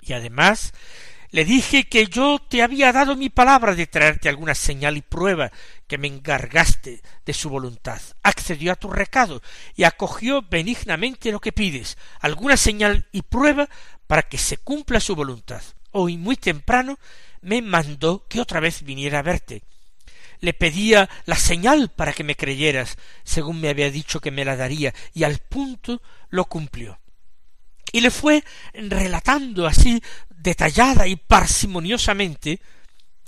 Y 0.03 0.13
además 0.13 0.75
le 1.31 1.47
dije 1.47 1.85
que 1.85 2.09
yo 2.09 2.43
te 2.47 2.63
había 2.63 2.93
dado 2.93 3.17
mi 3.17 3.31
palabra 3.31 3.75
de 3.75 3.87
traerte 3.87 4.29
alguna 4.29 4.55
señal 4.55 4.99
y 4.99 5.03
prueba 5.03 5.51
que 5.87 5.97
me 5.97 6.09
encargaste 6.09 7.01
de 7.25 7.33
su 7.33 7.49
voluntad. 7.49 8.03
Accedió 8.23 8.71
a 8.71 8.77
tu 8.77 8.91
recado 8.91 9.41
y 9.75 9.85
acogió 9.85 10.43
benignamente 10.43 11.33
lo 11.33 11.41
que 11.41 11.53
pides, 11.53 11.97
alguna 12.21 12.59
señal 12.59 13.09
y 13.13 13.23
prueba 13.23 13.71
para 14.07 14.25
que 14.25 14.37
se 14.37 14.59
cumpla 14.59 15.01
su 15.01 15.17
voluntad. 15.17 15.63
Hoy 15.97 16.17
muy 16.17 16.35
temprano 16.35 16.99
me 17.41 17.63
mandó 17.63 18.27
que 18.27 18.41
otra 18.41 18.59
vez 18.59 18.83
viniera 18.83 19.21
a 19.21 19.23
verte. 19.23 19.63
Le 20.41 20.53
pedía 20.53 21.09
la 21.25 21.37
señal 21.37 21.89
para 21.89 22.13
que 22.13 22.25
me 22.25 22.35
creyeras, 22.35 22.99
según 23.23 23.61
me 23.61 23.69
había 23.69 23.93
dicho 23.93 24.19
que 24.19 24.33
me 24.33 24.45
la 24.45 24.57
daría, 24.57 24.93
y 25.13 25.23
al 25.23 25.39
punto 25.39 26.03
lo 26.31 26.47
cumplió. 26.47 26.99
Y 27.93 28.01
le 28.01 28.11
fue 28.11 28.43
relatando 28.73 29.69
así 29.69 30.03
detallada 30.31 31.07
y 31.07 31.15
parsimoniosamente 31.15 32.59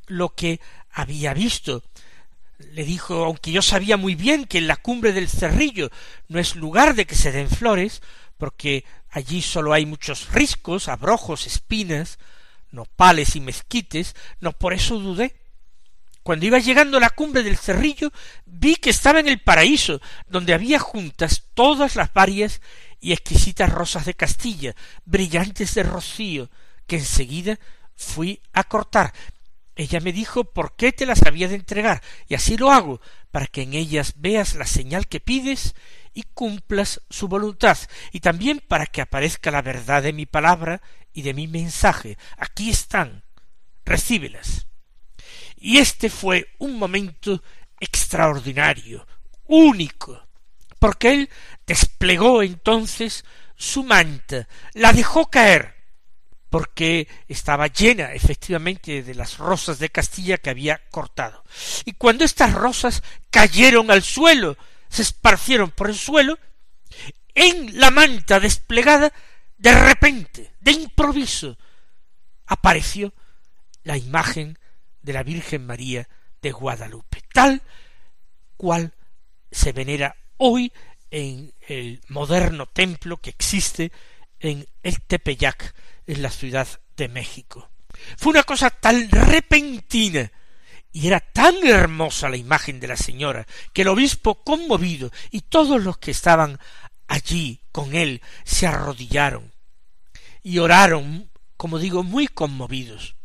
lo 0.09 0.35
que 0.35 0.61
había 0.91 1.35
visto. 1.35 1.85
Le 2.59 2.83
dijo, 2.83 3.27
aunque 3.27 3.53
yo 3.53 3.63
sabía 3.63 3.97
muy 3.97 4.17
bien 4.17 4.45
que 4.45 4.59
en 4.59 4.67
la 4.67 4.77
cumbre 4.77 5.13
del 5.13 5.29
cerrillo 5.29 5.93
no 6.27 6.41
es 6.41 6.57
lugar 6.57 6.97
de 6.97 7.07
que 7.07 7.15
se 7.15 7.31
den 7.31 7.49
flores, 7.49 8.03
porque 8.39 8.85
allí 9.09 9.41
sólo 9.41 9.73
hay 9.73 9.87
muchos 9.87 10.33
riscos, 10.33 10.89
abrojos, 10.89 11.47
espinas, 11.47 12.19
nopales 12.77 13.35
y 13.35 13.41
mezquites, 13.41 14.15
no 14.39 14.53
por 14.53 14.73
eso 14.73 14.99
dudé. 14.99 15.35
Cuando 16.23 16.47
iba 16.47 16.59
llegando 16.59 16.99
a 16.99 17.01
la 17.01 17.11
cumbre 17.11 17.43
del 17.43 17.57
cerrillo, 17.57 18.13
vi 18.45 18.77
que 18.77 18.91
estaba 18.91 19.21
en 19.21 19.29
el 19.29 19.41
paraíso, 19.41 20.01
donde 20.27 20.55
había 20.55 20.79
juntas 20.79 21.45
todas 21.55 21.97
las 21.97 22.13
varias 22.13 22.61
y 23.01 23.13
exquisitas 23.13 23.71
rosas 23.71 24.05
de 24.05 24.15
Castilla, 24.15 24.75
brillantes 25.05 25.75
de 25.75 25.85
rocío, 25.85 26.51
que 26.87 26.97
enseguida 26.97 27.59
fui 27.95 28.41
a 28.53 28.65
cortar. 28.65 29.13
ella 29.77 30.01
me 30.01 30.13
dijo 30.13 30.45
por 30.45 30.75
qué 30.75 30.91
te 30.91 31.07
las 31.07 31.23
había 31.27 31.49
de 31.49 31.55
entregar, 31.55 32.03
y 32.29 32.35
así 32.35 32.57
lo 32.57 32.73
hago, 32.73 33.01
para 33.31 33.47
que 33.47 33.63
en 33.63 33.75
ellas 33.75 34.15
veas 34.17 34.55
la 34.55 34.67
señal 34.67 35.07
que 35.07 35.21
pides 35.21 35.75
y 36.15 36.23
cumplas 36.23 37.03
su 37.11 37.29
voluntad, 37.29 37.77
y 38.11 38.21
también 38.21 38.63
para 38.67 38.87
que 38.87 39.03
aparezca 39.03 39.51
la 39.51 39.63
verdad 39.63 40.03
de 40.03 40.13
mi 40.13 40.27
palabra 40.27 40.81
y 41.17 41.23
de 41.23 41.33
mi 41.33 41.49
mensaje. 41.49 42.19
Aquí 42.37 42.69
están, 42.69 43.25
recíbelas. 43.87 44.67
Y 45.57 45.79
este 45.79 46.11
fue 46.11 46.55
un 46.59 46.79
momento 46.79 47.43
extraordinario, 47.81 49.07
único, 49.47 50.23
porque 50.79 51.15
él 51.15 51.31
desplegó 51.67 52.43
entonces 52.43 53.25
su 53.57 53.83
manta, 53.83 54.47
la 54.75 54.93
dejó 54.93 55.31
caer, 55.31 55.75
porque 56.51 57.09
estaba 57.29 57.69
llena 57.69 58.13
efectivamente 58.13 59.03
de 59.03 59.15
las 59.15 59.39
rosas 59.39 59.79
de 59.79 59.89
Castilla 59.89 60.37
que 60.37 60.51
había 60.51 60.83
cortado. 60.91 61.43
Y 61.87 61.93
cuando 61.93 62.27
estas 62.27 62.53
rosas 62.53 63.03
cayeron 63.31 63.91
al 63.91 64.03
suelo, 64.03 64.59
se 64.91 65.01
esparcieron 65.01 65.71
por 65.71 65.89
el 65.89 65.97
suelo, 65.97 66.39
en 67.35 67.81
la 67.81 67.91
manta 67.91 68.39
desplegada, 68.39 69.15
de 69.59 69.73
repente, 69.73 70.53
de 70.61 70.73
improviso, 70.73 71.57
apareció 72.47 73.13
la 73.85 73.97
imagen 73.97 74.59
de 75.03 75.13
la 75.13 75.23
Virgen 75.23 75.67
María 75.67 76.09
de 76.43 76.53
Guadalupe, 76.53 77.23
tal 77.33 77.63
cual 78.57 78.93
se 79.51 79.73
venera 79.73 80.17
hoy 80.37 80.73
en 81.11 81.53
el 81.69 82.01
moderno 82.09 82.67
templo 82.67 83.17
que 83.19 83.31
existe 83.31 83.93
en 84.41 84.67
el 84.83 85.01
Tepeyac, 85.03 85.75
en 86.07 86.23
la 86.23 86.31
Ciudad 86.31 86.69
de 86.97 87.09
México. 87.09 87.71
Fue 88.17 88.31
una 88.31 88.43
cosa 88.43 88.71
tan 88.71 89.09
repentina 89.11 90.31
y 90.93 91.07
era 91.07 91.21
tan 91.21 91.55
hermosa 91.67 92.29
la 92.29 92.37
imagen 92.37 92.81
de 92.81 92.89
la 92.89 92.97
señora 92.97 93.47
que 93.73 93.83
el 93.83 93.89
obispo 93.89 94.43
conmovido 94.43 95.11
y 95.31 95.43
todos 95.43 95.83
los 95.83 95.99
que 95.99 96.11
estaban 96.11 96.59
allí 97.09 97.63
con 97.73 97.95
él 97.95 98.23
se 98.45 98.67
arrodillaron 98.67 99.53
y 100.43 100.59
oraron, 100.59 101.31
como 101.57 101.79
digo, 101.79 102.03
muy 102.03 102.29
conmovidos. 102.29 103.17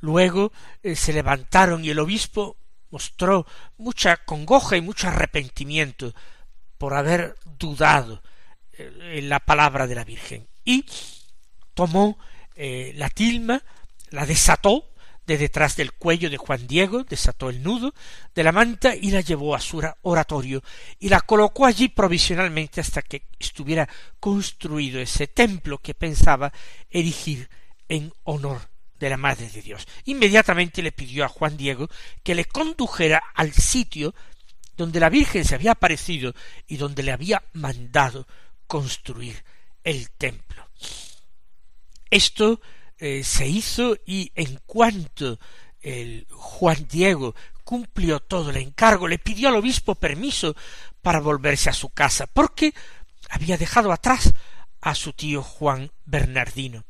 Luego 0.00 0.52
eh, 0.82 0.96
se 0.96 1.12
levantaron 1.12 1.84
y 1.84 1.90
el 1.90 1.98
obispo 1.98 2.56
mostró 2.90 3.46
mucha 3.76 4.16
congoja 4.16 4.76
y 4.76 4.80
mucho 4.80 5.08
arrepentimiento 5.08 6.14
por 6.78 6.94
haber 6.94 7.36
dudado 7.44 8.22
eh, 8.72 9.18
en 9.18 9.28
la 9.28 9.40
palabra 9.40 9.86
de 9.86 9.94
la 9.94 10.04
Virgen. 10.04 10.48
Y 10.64 10.84
tomó 11.74 12.18
eh, 12.54 12.92
la 12.96 13.08
tilma, 13.10 13.62
la 14.10 14.26
desató 14.26 14.90
de 15.28 15.36
detrás 15.36 15.76
del 15.76 15.92
cuello 15.92 16.30
de 16.30 16.38
Juan 16.38 16.66
Diego, 16.66 17.04
desató 17.04 17.50
el 17.50 17.62
nudo 17.62 17.92
de 18.34 18.42
la 18.42 18.50
manta 18.50 18.96
y 18.96 19.10
la 19.10 19.20
llevó 19.20 19.54
a 19.54 19.60
su 19.60 19.86
oratorio 20.00 20.62
y 20.98 21.10
la 21.10 21.20
colocó 21.20 21.66
allí 21.66 21.88
provisionalmente 21.88 22.80
hasta 22.80 23.02
que 23.02 23.26
estuviera 23.38 23.86
construido 24.18 24.98
ese 24.98 25.26
templo 25.26 25.78
que 25.78 25.92
pensaba 25.92 26.50
erigir 26.88 27.50
en 27.90 28.10
honor 28.24 28.70
de 28.98 29.10
la 29.10 29.18
Madre 29.18 29.50
de 29.50 29.60
Dios. 29.60 29.86
Inmediatamente 30.06 30.80
le 30.80 30.92
pidió 30.92 31.26
a 31.26 31.28
Juan 31.28 31.58
Diego 31.58 31.90
que 32.22 32.34
le 32.34 32.46
condujera 32.46 33.22
al 33.34 33.52
sitio 33.52 34.14
donde 34.78 34.98
la 34.98 35.10
Virgen 35.10 35.44
se 35.44 35.54
había 35.54 35.72
aparecido 35.72 36.34
y 36.66 36.78
donde 36.78 37.02
le 37.02 37.12
había 37.12 37.44
mandado 37.52 38.26
construir 38.66 39.44
el 39.84 40.10
templo. 40.12 40.66
Esto 42.08 42.62
eh, 42.98 43.22
se 43.24 43.46
hizo 43.46 43.96
y 44.06 44.32
en 44.34 44.60
cuanto 44.66 45.38
el 45.80 46.26
Juan 46.30 46.86
Diego 46.90 47.34
cumplió 47.64 48.20
todo 48.20 48.50
el 48.50 48.56
encargo, 48.56 49.08
le 49.08 49.18
pidió 49.18 49.48
al 49.48 49.56
obispo 49.56 49.94
permiso 49.94 50.56
para 51.02 51.20
volverse 51.20 51.70
a 51.70 51.74
su 51.74 51.90
casa, 51.90 52.26
porque 52.26 52.74
había 53.28 53.56
dejado 53.56 53.92
atrás 53.92 54.32
a 54.80 54.94
su 54.94 55.12
tío 55.12 55.42
Juan 55.42 55.92
Bernardino. 56.04 56.84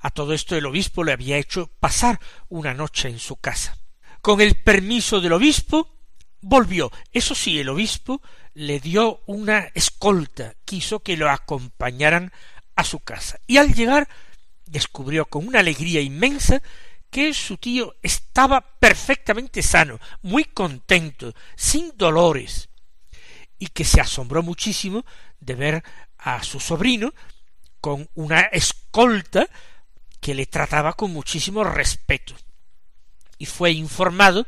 A 0.00 0.10
todo 0.10 0.34
esto 0.34 0.56
el 0.56 0.66
obispo 0.66 1.02
le 1.02 1.12
había 1.12 1.38
hecho 1.38 1.70
pasar 1.80 2.20
una 2.48 2.74
noche 2.74 3.08
en 3.08 3.18
su 3.18 3.36
casa. 3.36 3.78
Con 4.20 4.40
el 4.40 4.56
permiso 4.56 5.20
del 5.20 5.32
obispo 5.32 5.96
volvió. 6.42 6.92
Eso 7.12 7.34
sí, 7.34 7.58
el 7.58 7.70
obispo 7.70 8.20
le 8.52 8.80
dio 8.80 9.22
una 9.26 9.70
escolta, 9.74 10.54
quiso 10.64 11.00
que 11.00 11.16
lo 11.16 11.30
acompañaran 11.30 12.32
a 12.76 12.84
su 12.84 13.00
casa. 13.00 13.38
Y 13.46 13.56
al 13.56 13.74
llegar 13.74 14.08
descubrió 14.66 15.26
con 15.26 15.46
una 15.46 15.60
alegría 15.60 16.00
inmensa 16.00 16.62
que 17.10 17.32
su 17.32 17.56
tío 17.58 17.94
estaba 18.02 18.60
perfectamente 18.60 19.62
sano, 19.62 20.00
muy 20.22 20.44
contento, 20.44 21.32
sin 21.56 21.96
dolores, 21.96 22.68
y 23.58 23.68
que 23.68 23.84
se 23.84 24.00
asombró 24.00 24.42
muchísimo 24.42 25.04
de 25.38 25.54
ver 25.54 25.84
a 26.18 26.42
su 26.42 26.58
sobrino 26.58 27.14
con 27.80 28.08
una 28.14 28.40
escolta 28.40 29.46
que 30.20 30.34
le 30.34 30.46
trataba 30.46 30.94
con 30.94 31.12
muchísimo 31.12 31.62
respeto 31.62 32.34
y 33.38 33.46
fue 33.46 33.72
informado 33.72 34.46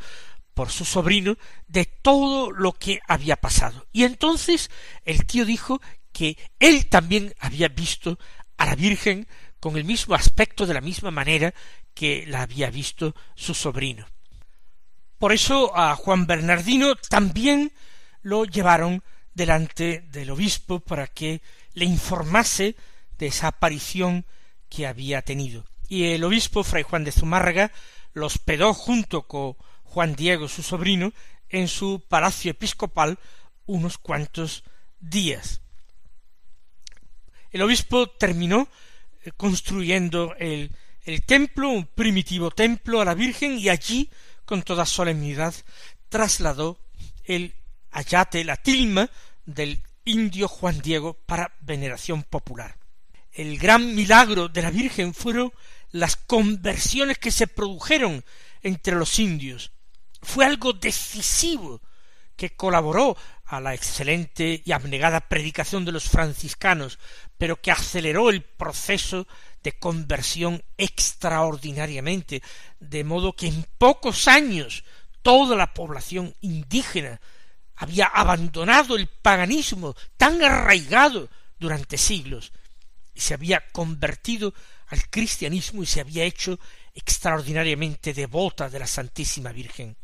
por 0.54 0.70
su 0.70 0.84
sobrino 0.84 1.36
de 1.66 1.84
todo 1.84 2.50
lo 2.50 2.72
que 2.72 3.00
había 3.06 3.36
pasado. 3.36 3.86
Y 3.92 4.04
entonces 4.04 4.70
el 5.04 5.26
tío 5.26 5.44
dijo 5.44 5.80
que 6.12 6.38
él 6.58 6.86
también 6.86 7.34
había 7.38 7.68
visto 7.68 8.18
a 8.56 8.66
la 8.66 8.74
Virgen 8.74 9.28
con 9.66 9.76
el 9.76 9.82
mismo 9.82 10.14
aspecto 10.14 10.64
de 10.64 10.74
la 10.74 10.80
misma 10.80 11.10
manera 11.10 11.52
que 11.92 12.24
la 12.28 12.42
había 12.42 12.70
visto 12.70 13.16
su 13.34 13.52
sobrino. 13.52 14.06
Por 15.18 15.32
eso 15.32 15.76
a 15.76 15.96
Juan 15.96 16.28
Bernardino 16.28 16.94
también 16.94 17.72
lo 18.22 18.44
llevaron 18.44 19.02
delante 19.34 20.04
del 20.12 20.30
obispo 20.30 20.78
para 20.78 21.08
que 21.08 21.42
le 21.74 21.84
informase 21.84 22.76
de 23.18 23.26
esa 23.26 23.48
aparición 23.48 24.24
que 24.68 24.86
había 24.86 25.22
tenido. 25.22 25.64
Y 25.88 26.12
el 26.12 26.22
obispo 26.22 26.62
fray 26.62 26.84
Juan 26.84 27.02
de 27.02 27.10
Zumárraga 27.10 27.72
lo 28.12 28.26
hospedó 28.26 28.72
junto 28.72 29.26
con 29.26 29.56
Juan 29.82 30.14
Diego, 30.14 30.46
su 30.46 30.62
sobrino, 30.62 31.12
en 31.48 31.66
su 31.66 32.04
palacio 32.08 32.52
episcopal 32.52 33.18
unos 33.66 33.98
cuantos 33.98 34.62
días. 35.00 35.60
El 37.50 37.62
obispo 37.62 38.08
terminó 38.10 38.68
construyendo 39.32 40.34
el, 40.38 40.70
el 41.04 41.22
templo, 41.22 41.70
un 41.70 41.86
primitivo 41.86 42.50
templo 42.50 43.00
a 43.00 43.04
la 43.04 43.14
Virgen, 43.14 43.58
y 43.58 43.68
allí, 43.68 44.10
con 44.44 44.62
toda 44.62 44.86
solemnidad, 44.86 45.54
trasladó 46.08 46.78
el 47.24 47.54
ayate, 47.90 48.44
la 48.44 48.56
tilma 48.56 49.10
del 49.44 49.82
indio 50.04 50.48
Juan 50.48 50.80
Diego 50.80 51.14
para 51.14 51.52
veneración 51.60 52.22
popular 52.22 52.76
el 53.36 53.58
gran 53.58 53.94
milagro 53.94 54.48
de 54.48 54.62
la 54.62 54.70
Virgen 54.70 55.12
fueron 55.12 55.52
las 55.92 56.16
conversiones 56.16 57.18
que 57.18 57.30
se 57.30 57.46
produjeron 57.46 58.24
entre 58.62 58.96
los 58.96 59.18
indios. 59.18 59.72
Fue 60.22 60.44
algo 60.44 60.72
decisivo 60.72 61.82
que 62.34 62.56
colaboró 62.56 63.16
a 63.46 63.60
la 63.60 63.74
excelente 63.74 64.62
y 64.64 64.72
abnegada 64.72 65.20
predicación 65.20 65.84
de 65.84 65.92
los 65.92 66.08
franciscanos, 66.08 66.98
pero 67.38 67.60
que 67.60 67.70
aceleró 67.70 68.30
el 68.30 68.42
proceso 68.42 69.26
de 69.62 69.78
conversión 69.78 70.62
extraordinariamente, 70.76 72.42
de 72.80 73.04
modo 73.04 73.34
que 73.34 73.46
en 73.46 73.66
pocos 73.78 74.28
años 74.28 74.84
toda 75.22 75.56
la 75.56 75.74
población 75.74 76.34
indígena 76.40 77.20
había 77.76 78.06
abandonado 78.06 78.96
el 78.96 79.06
paganismo 79.06 79.94
tan 80.16 80.42
arraigado 80.42 81.28
durante 81.58 81.98
siglos 81.98 82.52
se 83.16 83.34
había 83.34 83.66
convertido 83.72 84.54
al 84.88 85.08
cristianismo 85.08 85.82
y 85.82 85.86
se 85.86 86.00
había 86.00 86.24
hecho 86.24 86.58
extraordinariamente 86.94 88.14
devota 88.14 88.68
de 88.68 88.78
la 88.78 88.86
Santísima 88.86 89.52
Virgen. 89.52 89.96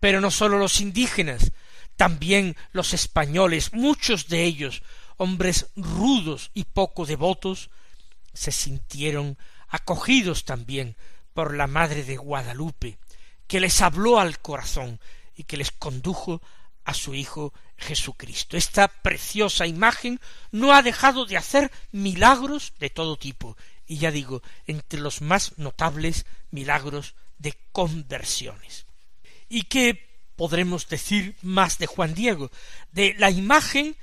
Pero 0.00 0.20
no 0.20 0.30
sólo 0.30 0.58
los 0.58 0.80
indígenas, 0.80 1.52
también 1.98 2.56
los 2.70 2.94
españoles, 2.94 3.72
muchos 3.72 4.28
de 4.28 4.44
ellos, 4.44 4.82
hombres 5.16 5.66
rudos 5.74 6.52
y 6.54 6.62
poco 6.62 7.04
devotos, 7.04 7.70
se 8.32 8.52
sintieron 8.52 9.36
acogidos 9.68 10.44
también 10.44 10.96
por 11.34 11.56
la 11.56 11.66
Madre 11.66 12.04
de 12.04 12.16
Guadalupe, 12.16 12.98
que 13.48 13.58
les 13.58 13.82
habló 13.82 14.20
al 14.20 14.38
corazón 14.38 15.00
y 15.34 15.42
que 15.42 15.56
les 15.56 15.72
condujo 15.72 16.40
a 16.84 16.94
su 16.94 17.16
Hijo 17.16 17.52
Jesucristo. 17.76 18.56
Esta 18.56 18.86
preciosa 18.86 19.66
imagen 19.66 20.20
no 20.52 20.72
ha 20.72 20.82
dejado 20.82 21.26
de 21.26 21.36
hacer 21.36 21.72
milagros 21.90 22.74
de 22.78 22.90
todo 22.90 23.16
tipo, 23.16 23.56
y 23.88 23.98
ya 23.98 24.12
digo, 24.12 24.40
entre 24.68 25.00
los 25.00 25.20
más 25.20 25.58
notables 25.58 26.26
milagros 26.52 27.16
de 27.38 27.58
conversiones. 27.72 28.86
¿Y 29.48 29.64
qué 29.64 30.07
podremos 30.38 30.88
decir 30.88 31.34
más 31.42 31.78
de 31.78 31.86
Juan 31.86 32.14
Diego? 32.14 32.50
De 32.92 33.14
la 33.18 33.30
imagen 33.30 33.96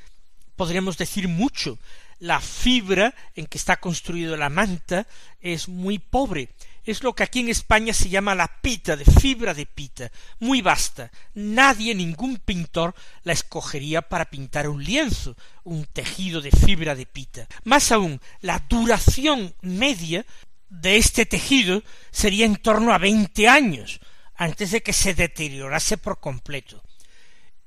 podríamos 0.58 0.98
decir 0.98 1.28
mucho. 1.30 1.80
La 2.20 2.40
fibra 2.40 3.16
en 3.36 3.46
que 3.48 3.58
está 3.58 3.78
construido 3.78 4.38
la 4.38 4.50
manta 4.50 5.08
es 5.42 5.68
muy 5.70 5.98
pobre. 5.98 6.50
Es 6.84 7.04
lo 7.04 7.14
que 7.14 7.24
aquí 7.24 7.40
en 7.40 7.50
España 7.50 7.94
se 7.94 8.10
llama 8.10 8.36
la 8.36 8.48
pita, 8.62 8.96
de 8.96 9.06
fibra 9.06 9.54
de 9.54 9.66
pita, 9.66 10.12
muy 10.40 10.62
vasta. 10.62 11.10
Nadie, 11.34 11.96
ningún 11.96 12.38
pintor, 12.38 12.94
la 13.24 13.34
escogería 13.34 14.04
para 14.04 14.30
pintar 14.30 14.68
un 14.70 14.84
lienzo, 14.84 15.36
un 15.64 15.86
tejido 15.86 16.42
de 16.42 16.52
fibra 16.52 16.96
de 16.96 17.06
pita. 17.06 17.48
Más 17.64 17.92
aún, 17.92 18.22
la 18.42 18.60
duración 18.70 19.56
media 19.62 20.26
de 20.70 20.98
este 20.98 21.26
tejido 21.26 21.82
sería 22.12 22.46
en 22.46 22.58
torno 22.58 22.94
a 22.94 22.98
veinte 22.98 23.48
años, 23.48 24.00
antes 24.36 24.72
de 24.72 24.84
que 24.84 24.94
se 24.94 25.14
deteriorase 25.14 25.98
por 25.98 26.20
completo. 26.20 26.84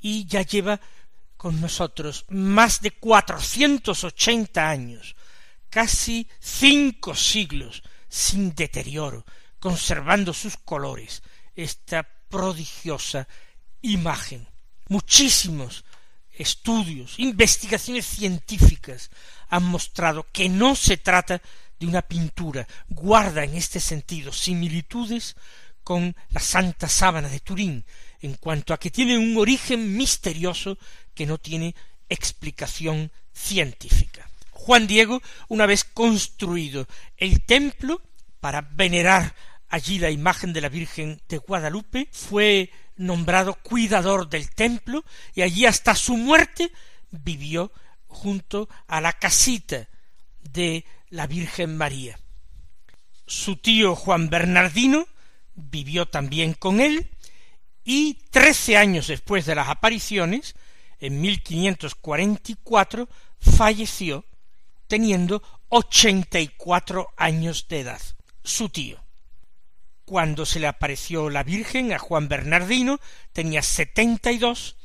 Y 0.00 0.26
ya 0.26 0.42
lleva 0.42 0.80
con 1.36 1.60
nosotros 1.60 2.24
más 2.28 2.80
de 2.80 2.90
cuatrocientos 2.90 4.04
ochenta 4.04 4.68
años, 4.68 5.14
casi 5.70 6.28
cinco 6.40 7.14
siglos, 7.14 7.82
sin 8.08 8.54
deterioro, 8.54 9.24
conservando 9.60 10.32
sus 10.32 10.56
colores, 10.56 11.22
esta 11.54 12.02
prodigiosa 12.28 13.28
imagen. 13.82 14.46
Muchísimos 14.88 15.84
estudios, 16.32 17.18
investigaciones 17.18 18.06
científicas 18.06 19.10
han 19.48 19.64
mostrado 19.64 20.26
que 20.32 20.48
no 20.48 20.74
se 20.74 20.96
trata 20.96 21.42
de 21.78 21.86
una 21.86 22.02
pintura, 22.02 22.66
guarda 22.88 23.44
en 23.44 23.54
este 23.54 23.80
sentido 23.80 24.32
similitudes 24.32 25.36
con 25.88 26.14
la 26.28 26.40
Santa 26.40 26.86
Sábana 26.86 27.30
de 27.30 27.40
Turín, 27.40 27.82
en 28.20 28.34
cuanto 28.34 28.74
a 28.74 28.78
que 28.78 28.90
tiene 28.90 29.16
un 29.16 29.38
origen 29.38 29.96
misterioso 29.96 30.76
que 31.14 31.24
no 31.24 31.38
tiene 31.38 31.74
explicación 32.10 33.10
científica. 33.32 34.28
Juan 34.50 34.86
Diego, 34.86 35.22
una 35.48 35.64
vez 35.64 35.84
construido 35.84 36.86
el 37.16 37.42
templo 37.42 38.02
para 38.38 38.60
venerar 38.60 39.34
allí 39.70 39.98
la 39.98 40.10
imagen 40.10 40.52
de 40.52 40.60
la 40.60 40.68
Virgen 40.68 41.22
de 41.26 41.38
Guadalupe, 41.38 42.10
fue 42.12 42.70
nombrado 42.96 43.54
cuidador 43.54 44.28
del 44.28 44.50
templo 44.50 45.06
y 45.34 45.40
allí 45.40 45.64
hasta 45.64 45.94
su 45.94 46.18
muerte 46.18 46.70
vivió 47.12 47.72
junto 48.08 48.68
a 48.88 49.00
la 49.00 49.14
casita 49.14 49.88
de 50.42 50.84
la 51.08 51.26
Virgen 51.26 51.78
María. 51.78 52.18
Su 53.26 53.56
tío 53.56 53.96
Juan 53.96 54.28
Bernardino 54.28 55.08
vivió 55.58 56.06
también 56.06 56.54
con 56.54 56.80
él 56.80 57.10
y 57.84 58.14
trece 58.30 58.76
años 58.76 59.08
después 59.08 59.46
de 59.46 59.54
las 59.54 59.68
apariciones, 59.68 60.54
en 61.00 61.20
1544, 61.20 63.08
falleció 63.40 64.24
teniendo 64.86 65.42
ochenta 65.68 66.40
y 66.40 66.48
cuatro 66.48 67.08
años 67.16 67.66
de 67.68 67.80
edad, 67.80 68.00
su 68.42 68.68
tío. 68.68 69.02
Cuando 70.04 70.46
se 70.46 70.60
le 70.60 70.66
apareció 70.66 71.30
la 71.30 71.42
Virgen 71.42 71.92
a 71.92 71.98
Juan 71.98 72.28
Bernardino, 72.28 72.98
tenía 73.32 73.62
setenta 73.62 74.32
y 74.32 74.38
dos, 74.38 74.76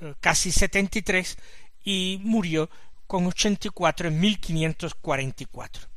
eh, 0.00 0.14
casi 0.20 0.52
setenta 0.52 0.98
y 0.98 1.02
tres, 1.02 1.38
y 1.82 2.20
murió 2.22 2.70
con 3.06 3.26
ochenta 3.26 3.68
y 3.68 3.70
cuatro 3.70 4.08
en 4.08 4.20
mil 4.20 4.38
quinientos 4.40 4.94
cuarenta 4.94 5.42
y 5.42 5.46
cuatro. 5.46 5.88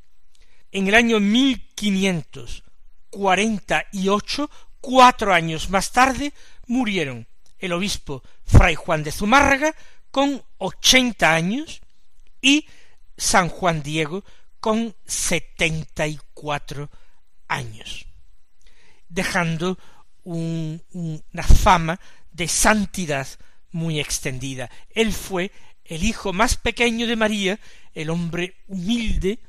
En 0.72 0.88
el 0.88 0.96
año 0.96 1.20
mil 1.20 1.70
quinientos 1.76 2.64
cuarenta 3.14 3.86
y 3.92 4.10
ocho, 4.10 4.50
cuatro 4.82 5.32
años 5.32 5.70
más 5.70 5.92
tarde, 5.92 6.34
murieron 6.66 7.28
el 7.60 7.72
obispo 7.74 8.24
Fray 8.44 8.74
Juan 8.74 9.04
de 9.04 9.12
Zumárraga 9.12 9.76
con 10.10 10.44
ochenta 10.58 11.36
años 11.36 11.82
y 12.42 12.68
San 13.16 13.50
Juan 13.50 13.84
Diego 13.84 14.24
con 14.60 14.96
setenta 15.06 16.08
y 16.08 16.20
cuatro 16.34 16.90
años, 17.48 18.08
dejando 19.08 19.78
una 20.24 21.44
fama 21.44 22.00
de 22.32 22.48
santidad 22.48 23.28
muy 23.72 24.00
extendida. 24.00 24.72
Él 24.90 25.14
fue 25.14 25.52
el 25.86 26.04
hijo 26.04 26.34
más 26.34 26.58
pequeño 26.58 27.06
de 27.06 27.16
María, 27.16 27.60
el 27.94 28.10
hombre 28.10 28.56
humilde, 28.68 29.40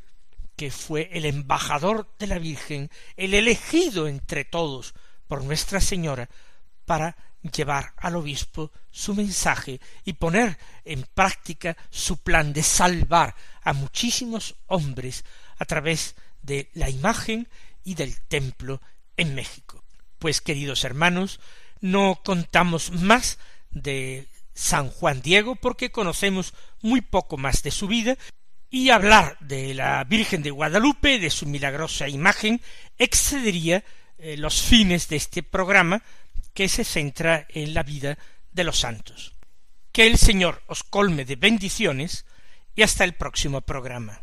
que 0.56 0.70
fue 0.70 1.10
el 1.12 1.24
embajador 1.24 2.08
de 2.18 2.26
la 2.26 2.38
Virgen, 2.38 2.90
el 3.16 3.34
elegido 3.34 4.06
entre 4.08 4.44
todos 4.44 4.94
por 5.26 5.42
Nuestra 5.42 5.80
Señora 5.80 6.28
para 6.84 7.16
llevar 7.52 7.92
al 7.96 8.16
obispo 8.16 8.72
su 8.90 9.14
mensaje 9.14 9.80
y 10.04 10.14
poner 10.14 10.58
en 10.84 11.02
práctica 11.14 11.76
su 11.90 12.18
plan 12.18 12.52
de 12.52 12.62
salvar 12.62 13.34
a 13.62 13.72
muchísimos 13.72 14.56
hombres 14.66 15.24
a 15.58 15.64
través 15.64 16.14
de 16.42 16.70
la 16.74 16.88
imagen 16.88 17.48
y 17.82 17.94
del 17.94 18.20
templo 18.22 18.80
en 19.16 19.34
México. 19.34 19.84
Pues 20.18 20.40
queridos 20.40 20.84
hermanos, 20.84 21.40
no 21.80 22.20
contamos 22.24 22.92
más 22.92 23.38
de 23.70 24.28
San 24.54 24.88
Juan 24.88 25.20
Diego 25.20 25.56
porque 25.56 25.90
conocemos 25.90 26.54
muy 26.80 27.00
poco 27.00 27.36
más 27.36 27.62
de 27.62 27.70
su 27.70 27.88
vida 27.88 28.16
y 28.74 28.90
hablar 28.90 29.36
de 29.38 29.72
la 29.72 30.02
Virgen 30.02 30.42
de 30.42 30.50
Guadalupe, 30.50 31.20
de 31.20 31.30
su 31.30 31.46
milagrosa 31.46 32.08
imagen, 32.08 32.60
excedería 32.98 33.84
eh, 34.18 34.36
los 34.36 34.62
fines 34.62 35.06
de 35.06 35.14
este 35.14 35.44
programa 35.44 36.02
que 36.54 36.68
se 36.68 36.82
centra 36.82 37.46
en 37.50 37.72
la 37.72 37.84
vida 37.84 38.18
de 38.50 38.64
los 38.64 38.80
santos. 38.80 39.32
Que 39.92 40.08
el 40.08 40.18
Señor 40.18 40.64
os 40.66 40.82
colme 40.82 41.24
de 41.24 41.36
bendiciones 41.36 42.26
y 42.74 42.82
hasta 42.82 43.04
el 43.04 43.12
próximo 43.14 43.60
programa. 43.60 44.22